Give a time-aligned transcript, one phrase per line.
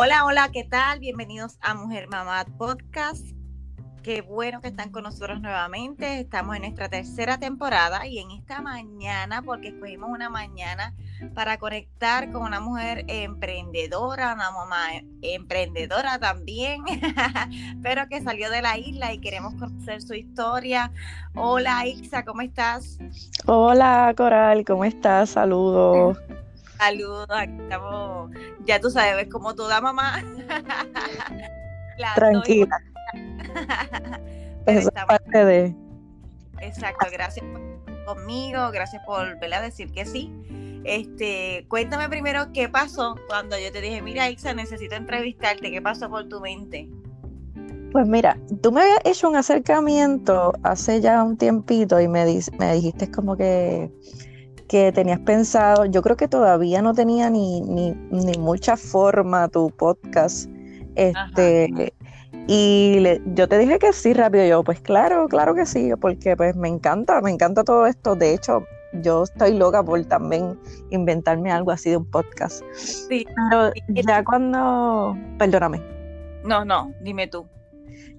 [0.00, 1.00] Hola, hola, ¿qué tal?
[1.00, 3.26] Bienvenidos a Mujer Mamá Podcast.
[4.04, 6.20] Qué bueno que están con nosotros nuevamente.
[6.20, 10.94] Estamos en nuestra tercera temporada y en esta mañana, porque escogimos una mañana
[11.34, 14.78] para conectar con una mujer emprendedora, una mamá
[15.20, 16.84] emprendedora también,
[17.82, 20.92] pero que salió de la isla y queremos conocer su historia.
[21.34, 23.00] Hola, Ixa, ¿cómo estás?
[23.46, 25.30] Hola, Coral, ¿cómo estás?
[25.30, 26.16] Saludos.
[26.78, 28.30] Saludos, aquí estamos,
[28.64, 30.22] ya tú sabes, como toda mamá.
[32.14, 32.80] Tranquila.
[34.66, 35.74] Eso es parte de.
[36.60, 37.68] Exacto, gracias por
[38.04, 39.62] conmigo, gracias por ¿verdad?
[39.62, 40.32] decir que sí.
[40.84, 46.08] Este, cuéntame primero qué pasó cuando yo te dije, mira, Ixa, necesito entrevistarte, ¿qué pasó
[46.08, 46.88] por tu mente?
[47.92, 52.24] Pues mira, tú me habías hecho un acercamiento hace ya un tiempito y me,
[52.58, 53.90] me dijiste como que
[54.68, 60.48] que tenías pensado, yo creo que todavía no tenía ni, ni, mucha forma tu podcast.
[60.94, 61.92] Este,
[62.46, 63.02] y
[63.34, 66.68] yo te dije que sí rápido, yo pues claro, claro que sí, porque pues me
[66.68, 68.14] encanta, me encanta todo esto.
[68.14, 68.64] De hecho,
[69.02, 70.58] yo estoy loca por también
[70.90, 72.62] inventarme algo así de un podcast.
[72.74, 73.26] Sí.
[73.50, 75.82] Pero ya cuando, perdóname.
[76.44, 77.46] No, no, dime tú.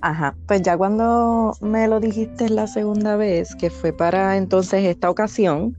[0.02, 5.10] Ajá, pues ya cuando me lo dijiste la segunda vez, que fue para entonces esta
[5.10, 5.78] ocasión,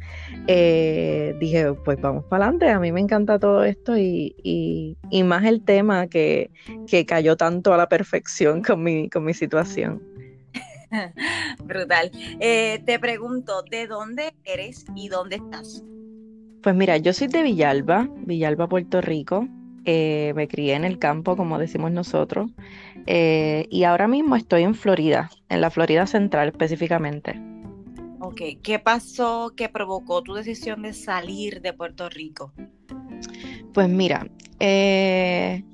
[0.53, 5.45] eh, dije, pues vamos para adelante, a mí me encanta todo esto y, y, más
[5.45, 6.51] el tema que,
[6.89, 10.03] que, cayó tanto a la perfección con mi, con mi situación.
[11.65, 12.11] Brutal.
[12.41, 15.85] Eh, te pregunto, ¿de dónde eres y dónde estás?
[16.65, 19.47] Pues mira, yo soy de Villalba, Villalba, Puerto Rico.
[19.85, 22.51] Eh, me crié en el campo, como decimos nosotros,
[23.07, 27.41] eh, y ahora mismo estoy en Florida, en la Florida Central específicamente.
[28.21, 32.53] Ok, ¿qué pasó que provocó tu decisión de salir de Puerto Rico?
[33.73, 34.27] Pues mira,
[34.59, 35.65] eh,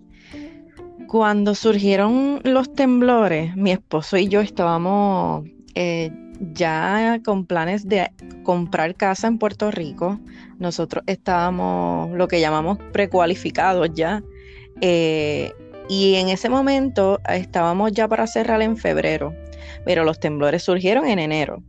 [1.08, 5.44] cuando surgieron los temblores, mi esposo y yo estábamos
[6.52, 8.10] ya con planes de
[8.42, 10.18] comprar casa en Puerto Rico.
[10.58, 14.22] Nosotros estábamos lo que llamamos precualificados ya.
[14.80, 15.52] Eh,
[15.88, 19.34] y en ese momento estábamos ya para cerrar en febrero,
[19.84, 21.62] pero los temblores surgieron en enero.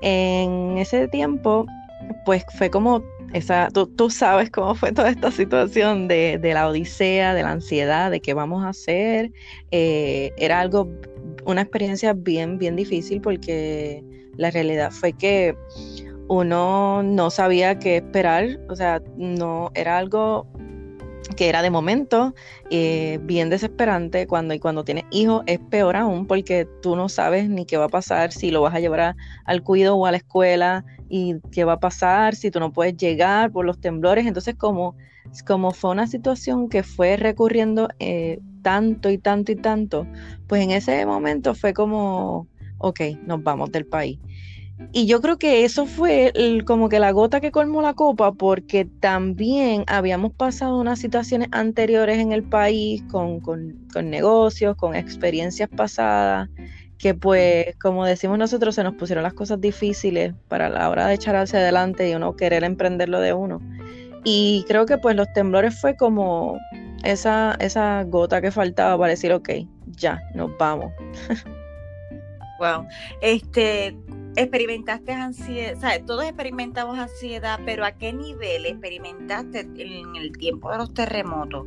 [0.00, 1.66] En ese tiempo,
[2.24, 7.42] pues fue como esa, tú, sabes cómo fue toda esta situación de, la odisea, de
[7.42, 9.32] la ansiedad, de qué vamos a hacer.
[9.70, 10.88] Eh, era algo
[11.44, 14.02] una experiencia bien, bien difícil porque
[14.36, 15.56] la realidad fue que
[16.28, 20.46] uno no sabía qué esperar, o sea, no era algo
[21.36, 22.34] que era de momento
[22.70, 27.48] eh, bien desesperante cuando y cuando tienes hijos es peor aún porque tú no sabes
[27.48, 30.16] ni qué va a pasar si lo vas a llevar al cuido o a la
[30.16, 34.54] escuela y qué va a pasar si tú no puedes llegar por los temblores entonces
[34.54, 34.96] como
[35.46, 40.06] como fue una situación que fue recurriendo eh, tanto y tanto y tanto,
[40.46, 44.18] pues en ese momento fue como, ok, nos vamos del país.
[44.92, 46.32] Y yo creo que eso fue
[46.64, 52.18] como que la gota que colmó la copa, porque también habíamos pasado unas situaciones anteriores
[52.18, 56.48] en el país con, con, con negocios, con experiencias pasadas,
[56.96, 61.14] que pues, como decimos nosotros, se nos pusieron las cosas difíciles para la hora de
[61.14, 63.60] echar hacia adelante y uno querer emprenderlo de uno.
[64.24, 66.58] Y creo que pues los temblores fue como
[67.04, 69.50] esa, esa gota que faltaba para decir, ok,
[69.86, 70.92] ya, nos vamos.
[72.58, 72.86] wow.
[73.20, 73.96] Este,
[74.42, 76.06] experimentaste ansiedad, ¿sabes?
[76.06, 81.66] Todos experimentamos ansiedad, pero ¿a qué nivel experimentaste en el tiempo de los terremotos?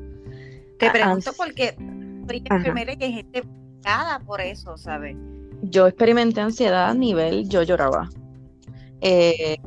[0.78, 1.76] Te pregunto porque
[2.28, 3.44] y hay gente
[4.26, 5.16] por eso, ¿sabes?
[5.64, 8.09] Yo experimenté ansiedad a nivel, yo lloraba.
[9.02, 9.58] Eh,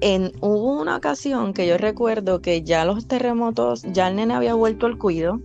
[0.00, 4.54] en, hubo una ocasión que yo recuerdo que ya los terremotos, ya el nene había
[4.54, 5.40] vuelto al cuido,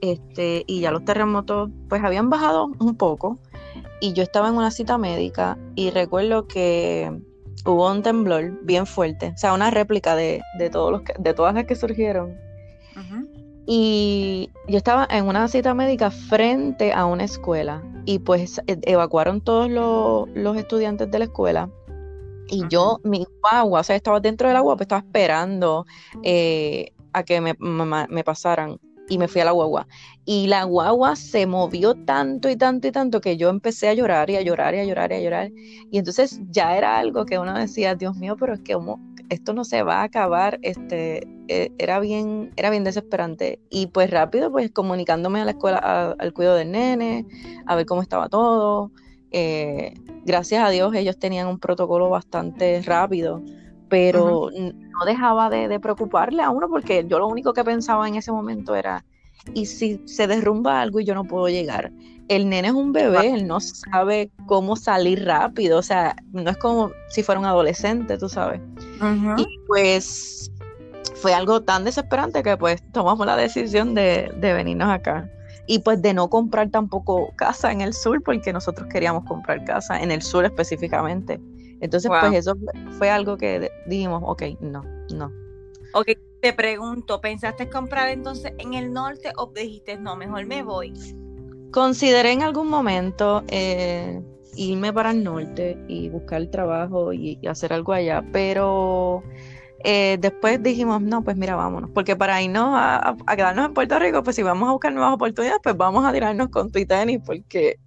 [0.00, 3.38] este, y ya los terremotos pues habían bajado un poco,
[4.00, 7.12] y yo estaba en una cita médica y recuerdo que
[7.64, 11.64] hubo un temblor bien fuerte, o sea, una réplica de, todos los de todas las
[11.64, 12.36] que surgieron.
[13.70, 19.42] Y yo estaba en una cita médica frente a una escuela y pues e, evacuaron
[19.42, 21.68] todos los estudiantes de la escuela
[22.48, 25.86] y yo, mi agua, o sea, estaba dentro del agua, pues estaba esperando
[26.22, 28.78] eh, a que me, me, pasaran
[29.08, 29.86] y me fui a la guagua.
[30.24, 34.28] Y la guagua se movió tanto y tanto y tanto que yo empecé a llorar
[34.30, 35.50] y a llorar y a llorar y a llorar.
[35.90, 38.76] Y entonces ya era algo que uno decía, Dios mío, pero es que
[39.30, 40.58] esto no se va a acabar.
[40.62, 43.60] Este, e, era, bien, era bien desesperante.
[43.70, 47.26] Y pues rápido, pues comunicándome a la escuela, al cuidado del nene,
[47.66, 48.92] a ver cómo estaba todo.
[49.30, 49.94] Eh,
[50.24, 53.42] gracias a Dios ellos tenían un protocolo bastante rápido,
[53.88, 58.32] pero no dejaba de, preocuparle a uno porque yo lo único que pensaba en ese
[58.32, 59.04] momento era,
[59.54, 61.92] y si se derrumba algo y yo no puedo llegar.
[62.28, 66.58] El nene es un bebé, él no sabe cómo salir rápido, o sea, no es
[66.58, 68.60] como si fuera un adolescente, tú sabes.
[69.38, 70.50] Y pues
[71.14, 75.30] fue algo tan desesperante que pues tomamos la decisión de, de venirnos acá
[75.66, 80.00] y pues de no comprar tampoco casa en el sur porque nosotros queríamos comprar casa
[80.00, 81.40] en el sur específicamente.
[81.80, 82.56] Entonces, pues eso
[82.98, 84.82] fue algo que dijimos, ok, no,
[85.12, 85.32] no.
[85.94, 86.08] Ok,
[86.40, 90.92] te pregunto, ¿pensaste comprar entonces en el norte o dijiste, no, mejor me voy?
[91.70, 94.22] Consideré en algún momento eh,
[94.54, 99.22] irme para el norte y buscar trabajo y, hacer algo allá, pero
[99.84, 103.98] eh, después dijimos, no, pues mira, vámonos, porque para irnos a, a, quedarnos en Puerto
[103.98, 107.20] Rico, pues si vamos a buscar nuevas oportunidades, pues vamos a tirarnos con tu tenis,
[107.24, 107.78] porque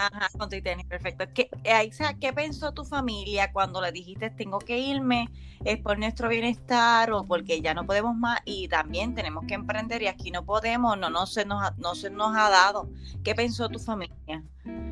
[0.00, 1.26] Ajá, con tu tenis, perfecto.
[1.34, 5.28] ¿Qué, Aiza, ¿qué pensó tu familia cuando le dijiste tengo que irme?
[5.62, 10.00] ¿Es por nuestro bienestar o porque ya no podemos más y también tenemos que emprender
[10.00, 10.96] y aquí no podemos?
[10.96, 12.88] No, no, se, nos no se nos ha dado.
[13.22, 14.42] ¿Qué pensó tu familia?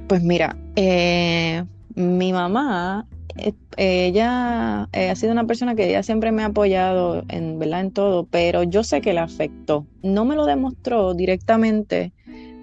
[0.09, 1.65] Pues mira, eh,
[1.95, 3.07] mi mamá,
[3.39, 7.81] eh, ella eh, ha sido una persona que ella siempre me ha apoyado en, ¿verdad?
[7.81, 9.87] en todo, pero yo sé que le afectó.
[10.03, 12.13] No me lo demostró directamente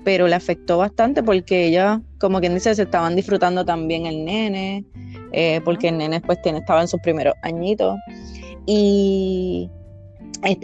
[0.05, 4.85] pero le afectó bastante porque ella, como quien dice, se estaban disfrutando también el nene,
[5.33, 7.97] eh, porque el nene pues tiene, estaba en sus primeros añitos.
[8.67, 9.69] Y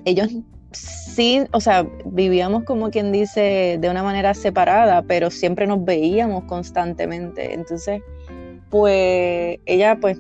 [0.06, 0.30] ellos
[0.72, 6.44] sí, o sea, vivíamos como quien dice de una manera separada, pero siempre nos veíamos
[6.46, 7.56] constantemente.
[7.56, 8.02] Entonces,
[8.70, 10.20] pues ella pues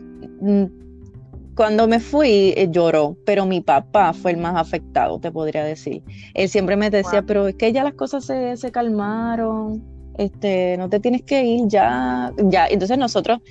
[1.61, 6.01] cuando me fui eh, lloró, pero mi papá fue el más afectado, te podría decir.
[6.33, 9.79] Él siempre me decía, pero es que ya las cosas se, se, calmaron,
[10.17, 12.65] este, no te tienes que ir ya, ya.
[12.65, 13.41] Entonces nosotros,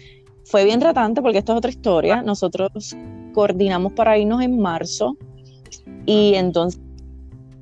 [0.42, 2.96] fue bien ratante porque esto es otra historia, nosotros
[3.32, 5.16] coordinamos para irnos en marzo
[6.04, 6.80] y entonces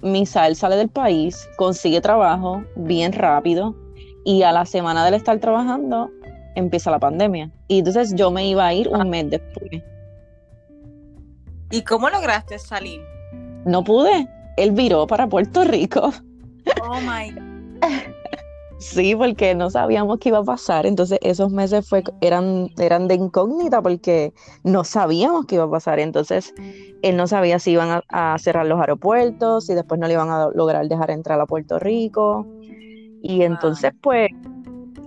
[0.00, 3.76] Misal sale del país, consigue trabajo bien rápido
[4.24, 6.08] y a la semana de él estar trabajando
[6.54, 7.50] empieza la pandemia.
[7.66, 9.82] Y entonces yo me iba a ir un mes después.
[11.70, 13.02] ¿Y cómo lograste salir?
[13.64, 14.28] No pude.
[14.56, 16.12] Él viró para Puerto Rico.
[16.82, 17.30] Oh my
[17.80, 18.18] God.
[18.78, 20.86] Sí, porque no sabíamos qué iba a pasar.
[20.86, 24.32] Entonces, esos meses fue, eran, eran de incógnita porque
[24.62, 25.98] no sabíamos qué iba a pasar.
[25.98, 26.54] Entonces,
[27.02, 30.48] él no sabía si iban a, cerrar los aeropuertos, si después no le iban a
[30.54, 32.46] lograr dejar entrar a Puerto Rico.
[33.20, 34.28] Y entonces, pues,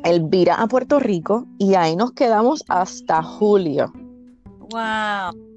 [0.04, 3.94] él vira a Puerto Rico y ahí nos quedamos hasta julio.
[4.70, 5.51] ¡Wow!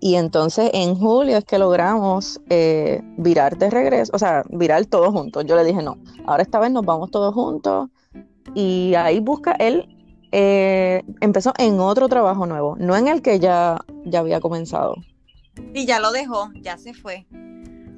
[0.00, 5.12] Y entonces en julio es que logramos eh, virar de regreso, o sea, virar todos
[5.12, 5.44] juntos.
[5.44, 7.90] Yo le dije, no, ahora esta vez nos vamos todos juntos.
[8.54, 9.86] Y ahí busca, él
[10.32, 14.96] eh, empezó en otro trabajo nuevo, no en el que ya, ya había comenzado.
[15.74, 17.26] Y ya lo dejó, ya se fue.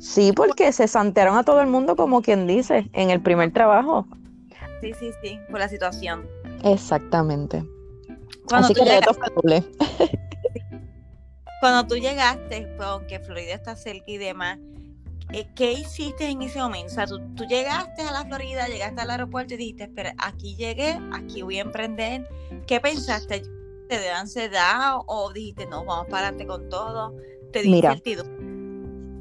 [0.01, 4.07] Sí, porque se santearon a todo el mundo, como quien dice, en el primer trabajo.
[4.81, 6.27] Sí, sí, sí, por la situación.
[6.65, 7.65] Exactamente.
[8.51, 9.65] Así que reto doble.
[11.63, 14.59] Cuando tú llegaste, pues, aunque Florida está cerca y demás,
[15.33, 16.89] eh, ¿qué hiciste en ese momento?
[16.91, 20.99] O sea, tú, llegaste a la Florida, llegaste al aeropuerto y dijiste, espera, aquí llegué,
[21.13, 22.29] aquí voy a emprender.
[22.67, 23.45] ¿Qué pensaste?
[23.89, 27.15] ¿Te de ansiedad o dijiste, no, vamos para adelante con todo?
[27.53, 28.25] ¿Te dio sentido?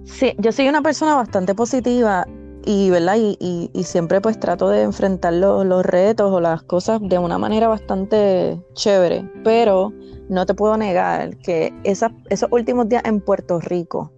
[0.05, 2.25] Sí, yo soy una persona bastante positiva
[2.65, 3.15] y, ¿verdad?
[3.17, 7.37] Y, y, siempre pues trato de enfrentar los, los, retos o las cosas de una
[7.37, 9.93] manera bastante chévere, pero
[10.29, 12.11] no te puedo negar que esos
[12.51, 14.11] últimos días en Puerto Rico,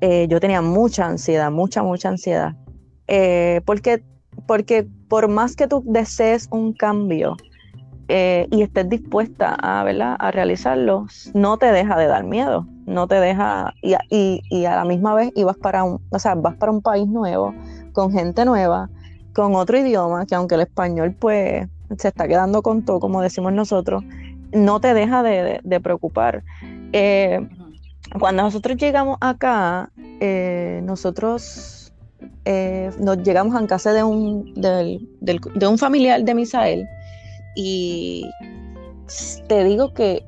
[0.00, 2.54] eh, yo tenía mucha ansiedad, mucha, mucha ansiedad.
[3.08, 4.04] Eh, porque,
[4.46, 7.36] porque por más que tú desees un cambio
[8.12, 10.16] eh, y estés dispuesta a, ¿verdad?
[10.18, 14.84] a realizarlo, no te deja de dar miedo, no te deja, y, y, a la
[14.84, 17.54] misma vez ibas para un, o sea, vas para un país nuevo,
[17.92, 18.90] con gente nueva,
[19.32, 23.52] con otro idioma, que aunque el español pues se está quedando con todo, como decimos
[23.52, 24.02] nosotros,
[24.50, 26.42] no te deja de, preocupar.
[26.92, 27.48] Eh,
[28.18, 31.92] cuando nosotros llegamos acá, eh, nosotros
[32.98, 36.88] nos llegamos a casa de un, de un familiar de Misael
[37.54, 38.24] y
[39.48, 40.24] te digo que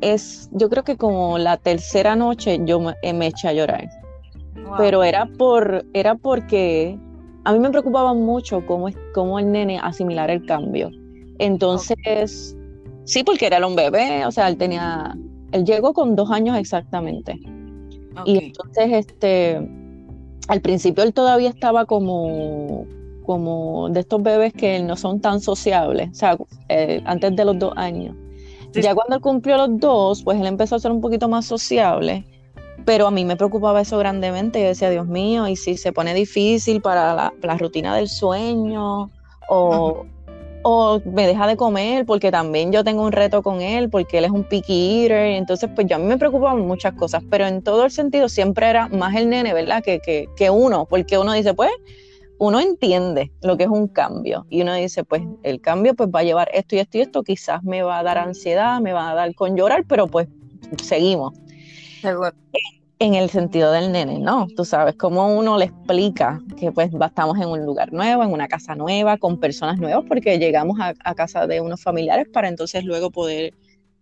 [0.00, 3.88] es, yo creo que como la tercera noche yo me, eché a llorar.
[4.76, 6.98] Pero era por, era porque
[7.44, 10.90] a mí me preocupaba mucho cómo, cómo el nene asimilar el cambio.
[11.38, 12.56] Entonces,
[13.04, 15.16] Sí, porque era un bebé, o sea, él tenía,
[15.52, 17.38] él llegó con dos años exactamente.
[18.24, 19.68] Y entonces, este,
[20.48, 22.86] al principio él todavía estaba como,
[23.24, 26.38] como de estos bebés que no son tan sociables, o sea,
[26.68, 28.14] eh, antes de los dos años.
[28.72, 32.24] Ya cuando él cumplió los dos, pues él empezó a ser un poquito más sociable
[32.84, 34.60] pero a mí me preocupaba eso grandemente.
[34.60, 39.10] Yo decía, Dios mío, y si se pone difícil para la, rutina del sueño,
[39.48, 40.06] o,
[40.62, 44.24] o, me deja de comer, porque también yo tengo un reto con él, porque él
[44.24, 45.32] es un picky eater.
[45.32, 48.68] Entonces, pues yo a mí me preocupaban muchas cosas, pero en todo el sentido siempre
[48.68, 49.82] era más el nene, ¿verdad?
[49.82, 51.70] Que, que, que uno, porque uno dice, pues,
[52.44, 56.20] uno entiende lo que es un cambio y uno dice, pues el cambio pues va
[56.20, 59.10] a llevar esto y esto y esto, quizás me va a dar ansiedad, me va
[59.10, 60.28] a dar con llorar, pero pues
[60.82, 61.32] seguimos.
[62.98, 64.46] En el sentido del nene, ¿no?
[64.56, 68.46] Tú sabes, cómo uno le explica que pues estamos en un lugar nuevo, en una
[68.46, 73.10] casa nueva, con personas nuevas, porque llegamos a, casa de unos familiares para entonces luego
[73.10, 73.54] poder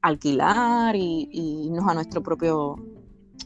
[0.03, 2.77] alquilar y, y irnos a nuestro propio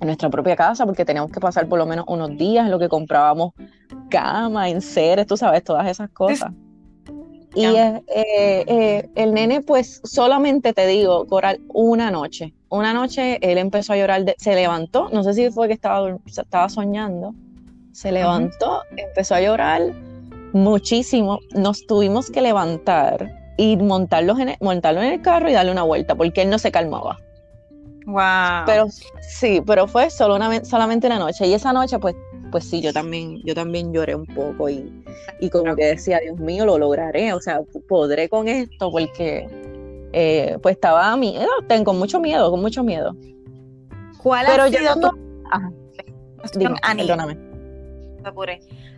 [0.00, 2.78] en nuestra propia casa porque teníamos que pasar por lo menos unos días en lo
[2.78, 3.52] que comprábamos
[4.08, 6.52] cama, enseres, tú sabes, todas esas cosas.
[7.54, 12.52] Y eh, eh, el nene, pues solamente te digo, Coral, una noche.
[12.68, 16.68] Una noche él empezó a llorar, se levantó, no sé si fue que estaba, estaba
[16.68, 17.34] soñando,
[17.92, 19.80] se levantó, empezó a llorar
[20.52, 21.38] muchísimo.
[21.54, 26.14] Nos tuvimos que levantar y montarlo en, montarlo en el carro y darle una vuelta
[26.14, 27.18] porque él no se calmaba.
[28.06, 28.64] Wow.
[28.66, 28.86] Pero
[29.20, 31.46] sí, pero fue solo una, solamente una noche.
[31.46, 32.14] Y esa noche, pues,
[32.50, 35.04] pues sí, yo también, yo también lloré un poco y,
[35.40, 37.32] y como que decía, Dios mío, lo lograré.
[37.32, 39.48] O sea, podré con esto porque
[40.12, 43.14] eh, pues estaba miedo, tengo mucho miedo, con mucho miedo.
[44.22, 45.10] ¿Cuál pero ha sido tu...
[46.96, 47.38] perdóname.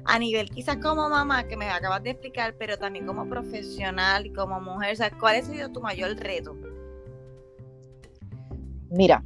[0.04, 4.32] A nivel quizás como mamá, que me acabas de explicar, pero también como profesional y
[4.32, 6.56] como mujer, ¿cuál ha sido tu mayor reto?
[8.90, 9.22] Mira,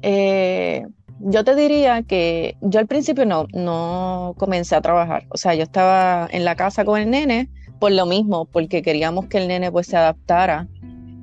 [0.00, 0.86] eh,
[1.20, 5.26] yo te diría que yo al principio no, no comencé a trabajar.
[5.30, 9.26] O sea, yo estaba en la casa con el nene por lo mismo, porque queríamos
[9.26, 10.68] que el nene pues se adaptara.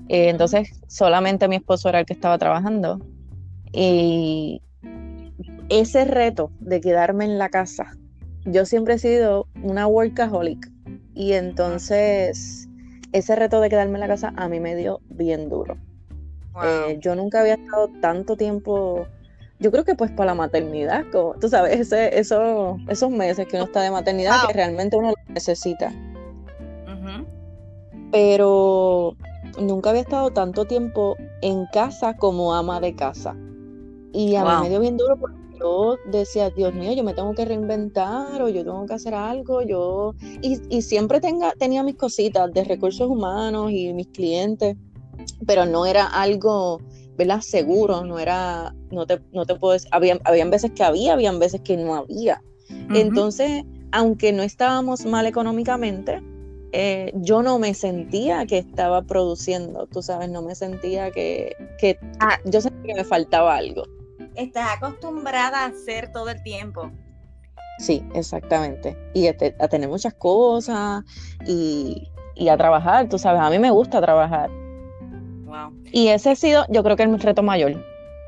[0.10, 3.00] Eh, entonces, solamente mi esposo era el que estaba trabajando.
[3.72, 4.62] Y
[5.70, 7.98] ese reto de quedarme en la casa,
[8.46, 10.70] yo siempre he sido una workaholic.
[11.14, 12.68] Y entonces,
[13.14, 15.78] ese reto de quedarme en la casa a mí me dio bien duro.
[16.64, 19.08] Eh, yo nunca había estado tanto tiempo,
[19.62, 23.56] yo creo que pues para la maternidad, como, tú sabes, ese, eso, esos meses que
[23.56, 25.94] uno está de maternidad que realmente uno lo necesita.
[28.12, 29.16] Pero
[29.58, 33.38] nunca había estado tanto tiempo en casa como ama de casa.
[34.12, 37.34] Y a mí me dio bien duro porque yo decía, Dios mío, yo me tengo
[37.34, 40.14] que reinventar o yo tengo que hacer algo, yo...
[40.42, 44.76] Y, y siempre tenga, tenía mis cositas de recursos humanos y mis clientes
[45.46, 46.82] pero no era algo,
[47.22, 47.42] ¿verdad?
[47.42, 51.62] Seguro, no era, no te, no te puedes, había, habían veces que había, habían veces
[51.62, 52.42] que no había.
[52.94, 56.22] Entonces, aunque no estábamos mal económicamente,
[56.72, 62.00] eh, yo no me sentía que estaba produciendo, tú sabes, no me sentía que, que
[62.20, 62.40] ah.
[62.46, 63.84] yo sentía que me faltaba algo.
[64.36, 66.90] Estás acostumbrada a hacer todo el tiempo.
[67.78, 68.98] Sí, exactamente.
[69.14, 71.04] Y a, a tener muchas cosas
[71.46, 74.50] y, y, a trabajar, tú sabes, a mí me gusta trabajar.
[75.92, 77.84] Y ese ha sido, yo creo que el reto mayor.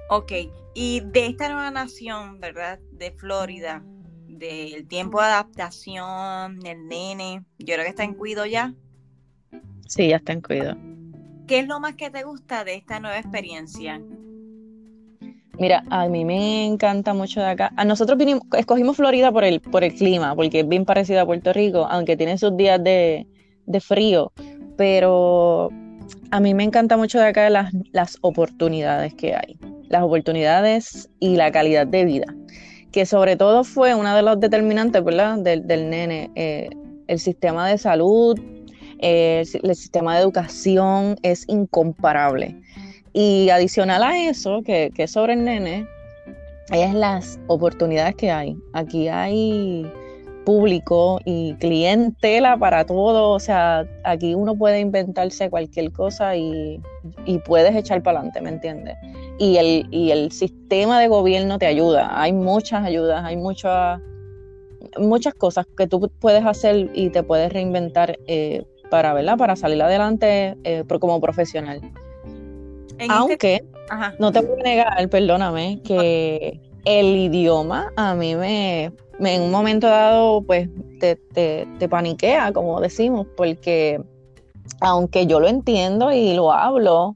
[0.10, 0.32] Ok,
[0.74, 2.80] y de esta nueva nación, ¿verdad?
[2.92, 3.84] De Florida,
[4.28, 8.74] del tiempo de adaptación, del nene, yo creo que está en cuido ya.
[9.88, 10.76] Sí, ya está en cuido.
[11.48, 14.02] ¿Qué es lo más que te gusta de esta nueva experiencia?
[15.60, 17.72] Mira, a mí me encanta mucho de acá.
[17.76, 21.26] A nosotros vinimos, escogimos Florida por el, por el clima, porque es bien parecido a
[21.26, 23.28] Puerto Rico, aunque tiene sus días de,
[23.66, 24.32] de frío.
[24.78, 25.70] Pero
[26.32, 29.58] a mí me encanta mucho de acá las, las oportunidades que hay,
[29.90, 32.36] las oportunidades y la calidad de vida,
[32.92, 35.38] que sobre todo fue una de los determinantes, ¿verdad?
[35.38, 36.70] Del, del nene, eh,
[37.08, 38.40] el sistema de salud,
[39.00, 42.60] el, sistema de educación es incomparable.
[43.14, 45.86] Y adicional a eso, que, que sobre el nene,
[46.72, 48.58] es las oportunidades que hay.
[48.74, 49.86] Aquí hay
[50.44, 53.32] público y clientela para todo.
[53.32, 56.82] O sea, aquí uno puede inventarse cualquier cosa y,
[57.46, 58.96] puedes echar para adelante, ¿me entiendes?
[59.40, 62.10] Y el, y el sistema de gobierno te ayuda.
[62.22, 64.00] Hay muchas ayudas, hay muchas,
[64.98, 69.38] muchas cosas que tú puedes hacer y te puedes reinventar eh, para, ¿verdad?
[69.38, 71.82] para salir adelante eh, como profesional.
[72.98, 73.64] Este Aunque,
[74.20, 79.88] no te voy a negar, perdóname, que el idioma a mí me, en un momento
[79.88, 84.02] dado, pues te, te, paniquea, como decimos, porque
[84.82, 87.16] aunque yo lo entiendo y lo hablo,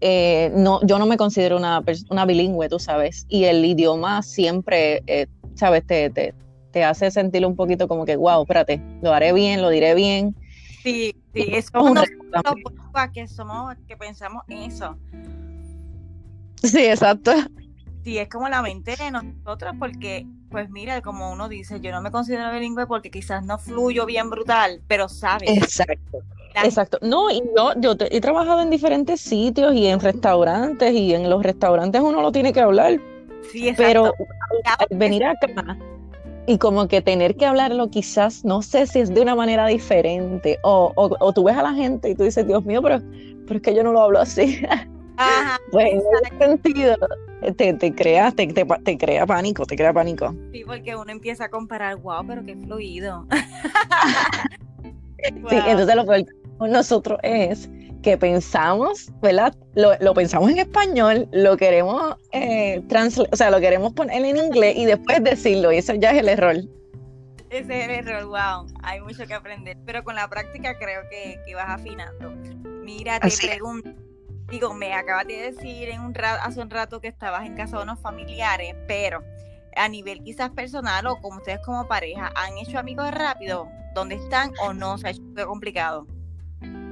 [0.00, 5.02] eh, no, yo no me considero una, una bilingüe, tú sabes, y el idioma siempre,
[5.06, 6.34] eh, sabes, te, te,
[6.70, 10.36] te, hace sentir un poquito como que, wow, espérate, lo haré bien, lo diré bien.
[10.82, 11.94] Sí, sí, es como
[13.12, 14.96] que somos, que pensamos eso.
[16.62, 17.32] Sí, exacto.
[18.04, 22.00] Sí, es como la mente de nosotros, porque, pues mira, como uno dice, yo no
[22.00, 25.50] me considero bilingüe porque quizás no fluyo bien brutal, pero sabes.
[25.50, 26.18] Exacto.
[26.64, 26.98] Exacto.
[27.02, 31.42] No, y yo, yo he trabajado en diferentes sitios y en restaurantes, y en los
[31.42, 32.98] restaurantes uno lo tiene que hablar.
[33.52, 34.12] Sí, Pero
[34.90, 35.46] venir acá
[36.48, 40.58] y como que tener que hablarlo quizás, no sé si es de una manera diferente,
[40.62, 43.02] o, o, tú ves a la gente y tú dices, Dios mío, pero,
[43.46, 44.62] pero es que yo no lo hablo así.
[45.18, 46.96] Ajá, pues en ese sentido,
[47.56, 50.34] te, te, crea, te, te, crea pánico, te crea pánico.
[50.52, 53.26] Sí, porque uno empieza a comparar, wow, pero qué fluido.
[55.20, 56.24] Sí, entonces lo que
[56.60, 57.68] nosotros es
[58.02, 59.52] que pensamos, ¿verdad?
[59.74, 62.80] Lo, pensamos en español, lo queremos eh,
[63.32, 66.28] o sea, lo queremos poner en inglés y después decirlo, y eso ya es el
[66.28, 66.56] error.
[67.50, 71.40] Ese es el error, wow, hay mucho que aprender, pero con la práctica creo que,
[71.44, 72.30] que vas afinando.
[72.84, 73.90] Mira, te pregunto,
[74.50, 77.82] digo, me acabas de decir en un hace un rato que estabas en casa de
[77.84, 79.22] unos familiares, pero
[79.76, 83.68] a nivel quizás personal o como ustedes como pareja, ¿han hecho amigos rápido?
[83.94, 84.98] ¿Dónde están o no?
[84.98, 86.06] ¿Se ha hecho complicado?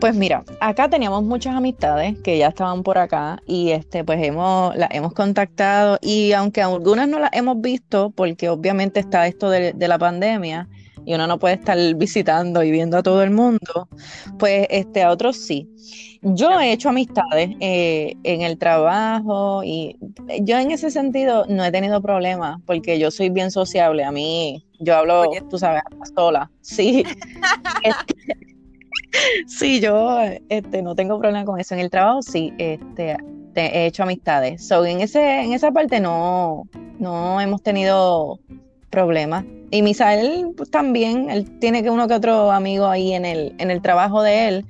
[0.00, 4.76] Pues mira, acá teníamos muchas amistades que ya estaban por acá y este, pues hemos,
[4.76, 9.74] las hemos contactado y aunque algunas no las hemos visto, porque obviamente está esto de,
[9.74, 10.68] la pandemia
[11.06, 13.88] y uno no puede estar visitando y viendo a todo el mundo,
[14.38, 15.70] pues este, a otros sí.
[16.20, 19.96] Yo he hecho amistades eh, en el trabajo y
[20.40, 24.02] yo en ese sentido no he tenido problemas porque yo soy bien sociable.
[24.02, 25.82] A mí, yo hablo, tú sabes,
[26.16, 26.50] sola.
[26.60, 27.04] Sí.
[27.84, 28.14] Este,
[29.46, 31.74] sí, yo este, no tengo problema con eso.
[31.74, 33.16] En el trabajo sí, este,
[33.54, 34.66] he hecho amistades.
[34.66, 36.64] So, en, ese, en esa parte no,
[36.98, 38.40] no hemos tenido
[38.96, 39.44] problemas.
[39.70, 43.70] Y Misael pues, también, él tiene que uno que otro amigo ahí en el, en
[43.70, 44.64] el trabajo de él,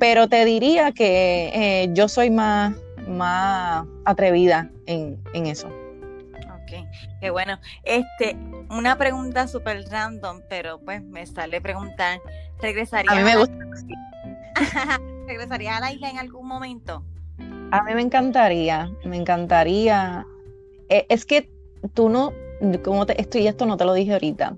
[0.00, 2.74] pero te diría que eh, yo soy más,
[3.06, 5.68] más atrevida en, en eso.
[5.68, 6.84] Ok,
[7.20, 7.60] qué bueno.
[7.84, 8.36] Este,
[8.70, 12.18] una pregunta súper random, pero pues me sale preguntar,
[12.60, 13.54] ¿regresaría a mí me gusta.
[15.28, 17.04] ¿Regresaría a la isla en algún momento?
[17.70, 20.26] A mí me encantaría, me encantaría.
[20.88, 21.48] E, es que
[21.94, 22.32] tú no,
[22.82, 24.56] como te, esto y esto no te lo dije ahorita.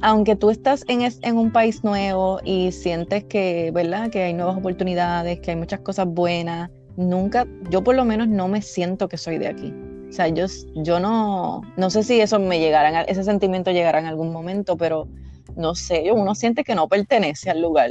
[0.00, 4.10] Aunque tú estás en, en un país nuevo y sientes que, ¿verdad?
[4.10, 8.48] Que hay nuevas oportunidades, que hay muchas cosas buenas, nunca, yo por lo menos no
[8.48, 9.72] me siento que soy de aquí.
[10.08, 14.06] O sea, yo, yo no, no sé si eso me llegará, ese sentimiento llegará en
[14.06, 15.08] algún momento, pero
[15.56, 17.90] no sé, uno siente que no pertenece al lugar.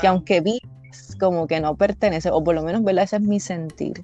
[0.00, 3.04] Que aunque vives, como que no pertenece, o por lo menos, ¿verdad?
[3.04, 4.02] Ese es mi sentir.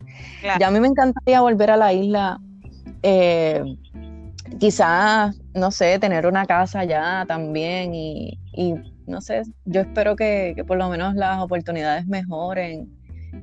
[0.58, 2.40] Ya a mí me encantaría volver a la isla,
[3.02, 3.62] eh,
[4.58, 8.38] quizás, no sé, tener una casa allá también y,
[9.06, 12.88] no sé, yo espero que, que por lo menos las oportunidades mejoren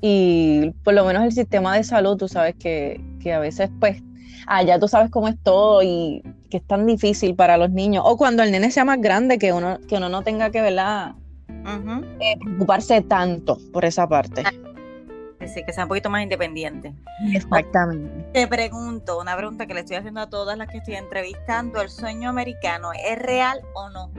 [0.01, 4.01] y por lo menos el sistema de salud, tú sabes que, que a veces pues
[4.47, 8.03] allá tú sabes cómo es todo y que es tan difícil para los niños.
[8.05, 11.13] O cuando el nene sea más grande, que uno, que uno no tenga que ¿verdad?
[12.19, 14.43] Eh, preocuparse tanto por esa parte.
[15.47, 16.93] Sí, que sea un poquito más independiente.
[17.33, 18.25] Exactamente.
[18.33, 21.89] Te pregunto, una pregunta que le estoy haciendo a todas las que estoy entrevistando, ¿el
[21.89, 24.11] sueño americano es real o no?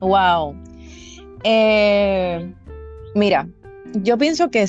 [0.00, 0.56] Wow.
[1.44, 2.52] Eh,
[3.14, 3.46] mira,
[3.94, 4.66] yo pienso que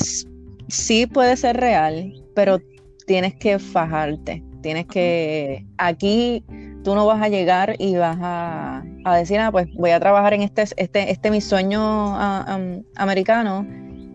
[0.67, 2.59] sí puede ser real, pero
[3.07, 4.43] tienes que fajarte.
[4.61, 5.65] Tienes que.
[5.77, 6.43] Aquí
[6.83, 8.83] tú no vas a llegar y vas a,
[9.17, 12.59] decir, ah, pues voy a trabajar en este, este, este mi sueño ah,
[12.95, 13.65] americano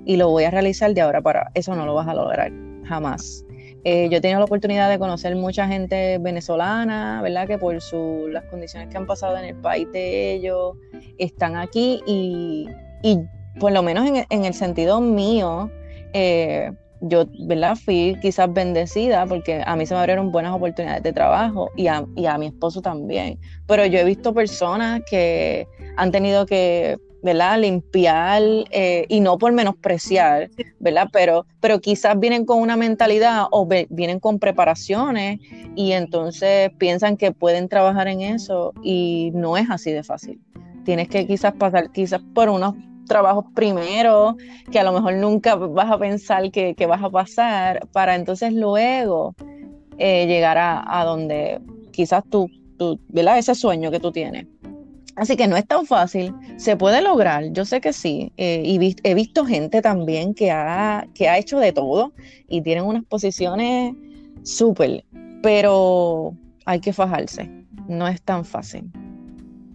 [0.08, 1.50] y lo voy a realizar de ahora para.
[1.52, 2.50] Eso no lo vas a lograr,
[2.84, 3.44] jamás.
[3.84, 7.46] Eh, yo he tenido la oportunidad de conocer mucha gente venezolana, ¿verdad?
[7.46, 10.76] Que por su, las condiciones que han pasado en el país de ellos,
[11.18, 12.66] están aquí y,
[13.02, 13.18] y
[13.60, 15.70] por lo menos en, el sentido mío,
[16.14, 17.76] eh, yo, ¿verdad?
[17.76, 22.00] Fui quizás bendecida porque a mí se me abrieron buenas oportunidades de trabajo y a,
[22.38, 23.38] mi esposo también.
[23.66, 25.66] Pero yo he visto personas que
[25.98, 27.58] han tenido que, ¿verdad?
[27.58, 31.08] Limpiar eh, y no por menospreciar, ¿verdad?
[31.12, 35.40] Pero, pero quizás vienen con una mentalidad o vienen con preparaciones
[35.74, 40.40] y entonces piensan que pueden trabajar en eso y no es así de fácil.
[40.84, 42.74] Tienes que quizás pasar quizás por unos
[43.08, 44.36] trabajos primero,
[44.70, 49.34] que a lo mejor nunca vas a pensar que, vas a pasar, para entonces luego
[49.96, 53.38] eh, llegar a, donde quizás tú, tú, ¿verdad?
[53.38, 54.46] Ese sueño que tú tienes.
[55.18, 58.96] Así que no es tan fácil, se puede lograr, yo sé que sí, eh, y
[59.02, 62.12] he visto gente también que ha, que ha hecho de todo
[62.48, 63.96] y tienen unas posiciones
[64.44, 65.04] súper,
[65.42, 67.50] pero hay que fajarse,
[67.88, 68.92] no es tan fácil.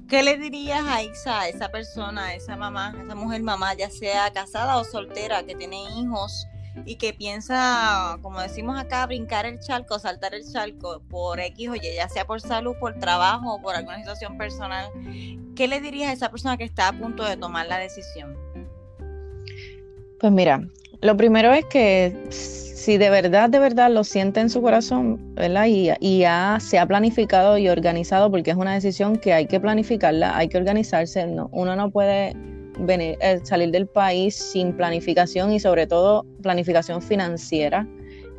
[0.07, 3.89] ¿Qué le dirías a Isa, esa persona, a esa mamá, a esa mujer mamá, ya
[3.89, 6.47] sea casada o soltera, que tiene hijos
[6.85, 11.75] y que piensa, como decimos acá, brincar el charco, saltar el charco por X o
[11.75, 14.89] Y, ya sea por salud, por trabajo o por alguna situación personal,
[15.55, 18.35] ¿qué le dirías a esa persona que está a punto de tomar la decisión?
[20.19, 20.61] Pues mira,
[21.01, 25.67] lo primero es que si de verdad, de verdad lo siente en su corazón, ¿verdad?
[25.67, 26.23] Y, y
[26.59, 30.57] se ha planificado y organizado, porque es una decisión que hay que planificarla, hay que
[30.57, 32.35] organizarse, no, uno no puede
[32.87, 37.87] eh, salir del país sin planificación y sobre todo planificación financiera.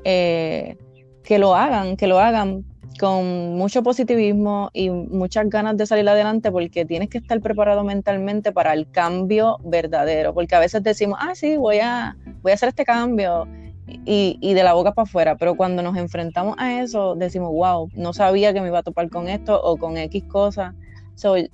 [0.05, 0.77] Eh,
[1.23, 2.64] que lo hagan, que lo hagan
[3.01, 8.53] con mucho positivismo y muchas ganas de salir adelante porque tienes que estar preparado mentalmente
[8.53, 12.68] para el cambio verdadero, porque a veces decimos, ah, sí, voy a, voy a hacer
[12.68, 13.49] este cambio
[13.87, 18.12] y, de la boca para afuera, pero cuando nos enfrentamos a eso decimos, wow, no
[18.12, 20.75] sabía que me iba a topar con esto o con X cosas.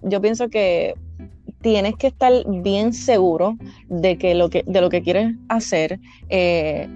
[0.03, 0.95] yo pienso que
[1.61, 3.57] tienes que estar bien seguro
[3.89, 6.87] de, que lo que, de lo que quieres hacer, eh,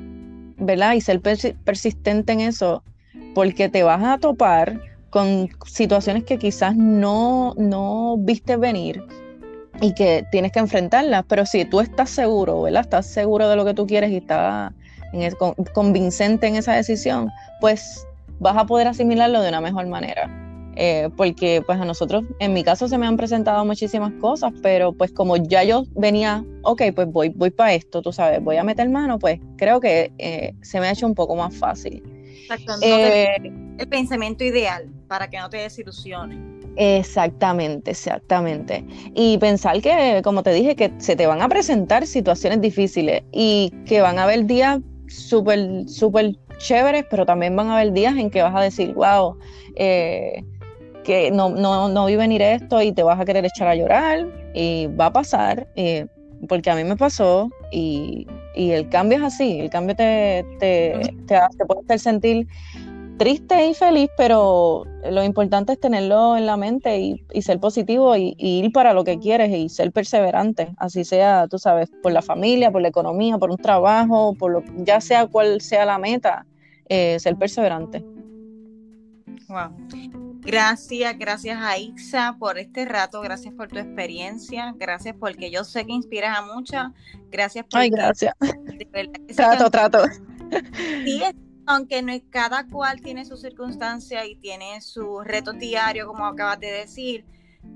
[0.57, 0.95] ¿verdad?
[0.95, 2.83] Y ser persistente en eso,
[3.35, 9.05] porque te vas a topar con situaciones que quizás no, no viste venir
[9.81, 12.83] y que tienes que enfrentarlas, pero si tú estás seguro, ¿verdad?
[12.83, 14.73] Estás seguro de lo que tú quieres y estás
[15.73, 18.07] convincente en esa decisión, pues
[18.41, 20.44] vas a poder asimilarlo de una mejor manera.
[20.77, 24.93] Eh, porque pues a nosotros, en mi caso se me han presentado muchísimas cosas, pero
[24.93, 28.65] pues como ya yo venía, ok, pues voy, voy para esto, tú sabes, voy a
[28.65, 32.03] meter mano, pues creo que eh, se me ha hecho un poco más fácil.
[32.43, 36.39] Exacto, eh, el pensamiento ideal para que no te desilusiones.
[36.77, 38.85] Exactamente, exactamente.
[39.15, 43.73] Y pensar que, como te dije, que se te van a presentar situaciones difíciles y
[43.87, 48.31] que van a haber días súper, súper chéveres, pero también van a haber días en
[48.31, 49.37] que vas a decir, wow,
[49.77, 50.45] eh,
[51.05, 54.27] que no, no, no vi venir esto y te vas a querer echar a llorar
[54.55, 56.07] y va a pasar, eh,
[56.49, 61.41] porque a mí me pasó y, el cambio es así, el cambio te, te, te,
[61.59, 62.47] te puede hacer sentir
[63.17, 68.35] triste y feliz, pero lo importante es tenerlo en la mente y, ser positivo y,
[68.39, 72.71] ir para lo que quieres y ser perseverante, así sea, tú sabes, por la familia,
[72.71, 76.47] por la economía, por un trabajo, por lo ya sea cual sea la meta,
[76.89, 78.05] eh, ser perseverante.
[79.49, 80.24] Wow.
[80.45, 85.87] Gracias, gracias a Ixa por este rato, gracias por tu experiencia, gracias porque yo sé
[85.87, 86.93] que inspiras a muchas,
[87.31, 87.81] gracias por...
[87.81, 88.35] Ay, gracias.
[89.35, 90.05] trato, trato.
[91.05, 91.23] Sí,
[91.67, 96.71] aunque no, cada cual tiene su circunstancia y tiene su reto diario, como acabas de
[96.71, 97.25] decir,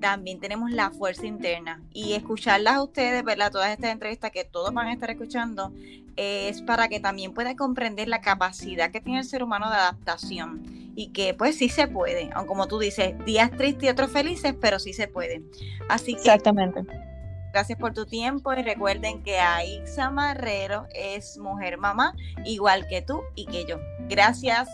[0.00, 1.82] también tenemos la fuerza interna.
[1.92, 3.50] Y escucharlas a ustedes, ¿verdad?
[3.50, 5.72] Todas estas entrevistas que todos van a estar escuchando,
[6.16, 10.87] es para que también puedan comprender la capacidad que tiene el ser humano de adaptación.
[11.00, 14.52] Y que pues sí se puede, aunque como tú dices, días tristes y otros felices,
[14.60, 15.42] pero sí se puede.
[15.88, 16.84] Así que Exactamente.
[17.52, 23.22] Gracias por tu tiempo y recuerden que Aixa Marrero es mujer mamá, igual que tú
[23.36, 23.78] y que yo.
[24.08, 24.68] Gracias.